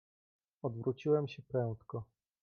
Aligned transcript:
"Odwróciłem 0.61 1.27
się 1.27 1.41
prędko." 1.41 2.03